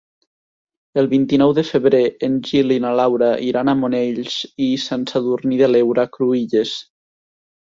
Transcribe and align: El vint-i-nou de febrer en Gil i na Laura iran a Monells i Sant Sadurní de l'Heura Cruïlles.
El 1.01 1.09
vint-i-nou 1.11 1.51
de 1.57 1.63
febrer 1.67 1.99
en 2.29 2.39
Gil 2.47 2.73
i 2.77 2.79
na 2.87 2.95
Laura 3.01 3.29
iran 3.49 3.71
a 3.73 3.77
Monells 3.83 4.39
i 4.69 4.71
Sant 4.87 5.07
Sadurní 5.13 5.61
de 5.63 5.71
l'Heura 5.75 6.07
Cruïlles. 6.17 6.75